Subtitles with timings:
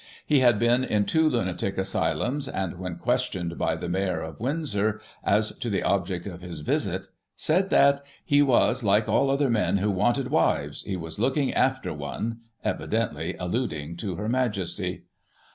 [0.25, 4.99] He had been in two lunatic asylums, and when questioned by the Mayor of Windsor,
[5.23, 8.01] as to the object of his visit, said that:"
[8.33, 13.35] he was like all other men who wanted wives— ^he was looking after one," evidently
[13.39, 15.03] alluding to Her Majesty.